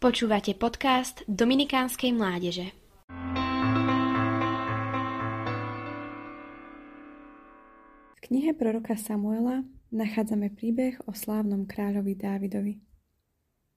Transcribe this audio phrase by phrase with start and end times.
[0.00, 2.72] Počúvate podcast Dominikánskej mládeže.
[8.16, 9.60] V knihe proroka Samuela
[9.92, 12.80] nachádzame príbeh o slávnom kráľovi Dávidovi.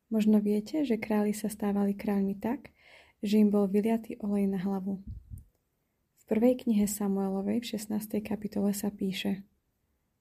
[0.07, 2.71] Možno viete, že králi sa stávali kráľmi tak,
[3.19, 5.03] že im bol vyliatý olej na hlavu.
[5.03, 8.23] V prvej knihe Samuelovej v 16.
[8.23, 9.43] kapitole sa píše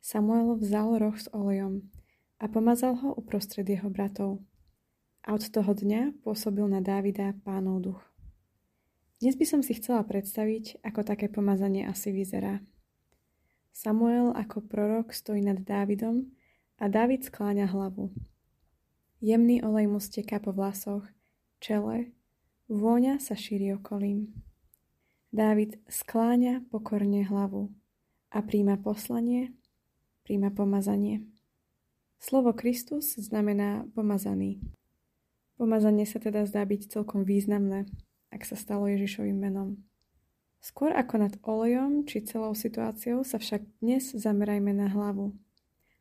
[0.03, 1.87] Samuel vzal roh s olejom
[2.43, 4.43] a pomazal ho uprostred jeho bratov.
[5.23, 8.03] A od toho dňa pôsobil na Dávida pánov duch.
[9.23, 12.59] Dnes by som si chcela predstaviť, ako také pomazanie asi vyzerá.
[13.71, 16.27] Samuel ako prorok stojí nad Dávidom
[16.83, 18.11] a Dávid skláňa hlavu.
[19.23, 21.07] Jemný olej mu steká po vlasoch,
[21.63, 22.11] čele,
[22.67, 24.35] vôňa sa šíri okolím.
[25.31, 27.71] Dávid skláňa pokorne hlavu
[28.35, 29.55] a príjma poslanie,
[30.27, 31.23] príjma pomazanie.
[32.19, 34.59] Slovo Kristus znamená pomazaný.
[35.61, 37.87] Pomazanie sa teda zdá byť celkom významné,
[38.33, 39.81] ak sa stalo Ježišovým menom.
[40.63, 45.35] Skôr ako nad olejom či celou situáciou sa však dnes zamerajme na hlavu.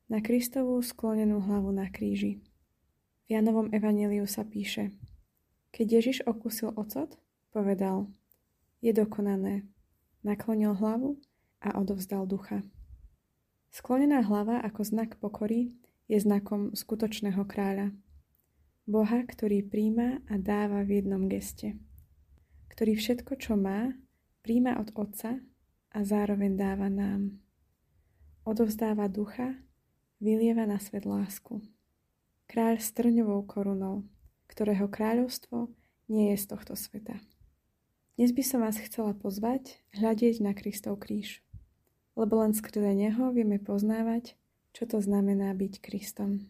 [0.06, 2.38] Na Kristovú sklonenú hlavu na kríži.
[3.26, 4.94] V Janovom evaníliu sa píše
[5.74, 7.18] Keď Ježiš okusil ocot,
[7.50, 8.14] povedal
[8.86, 9.66] Je dokonané.
[10.22, 11.18] Naklonil hlavu
[11.58, 12.62] a odovzdal ducha.
[13.74, 15.74] Sklonená hlava ako znak pokory
[16.06, 17.90] je znakom skutočného kráľa.
[18.92, 21.80] Boha, ktorý príjma a dáva v jednom geste.
[22.68, 23.96] Ktorý všetko, čo má,
[24.44, 25.40] príjma od Otca
[25.96, 27.40] a zároveň dáva nám.
[28.44, 29.56] Odovzdáva ducha,
[30.20, 31.64] vylieva na svet lásku.
[32.52, 34.04] Kráľ s trňovou korunou,
[34.52, 35.72] ktorého kráľovstvo
[36.12, 37.16] nie je z tohto sveta.
[38.20, 41.40] Dnes by som vás chcela pozvať hľadieť na Kristov kríž,
[42.20, 44.36] lebo len skrze neho vieme poznávať,
[44.72, 46.40] čo to znamená byť Kristom.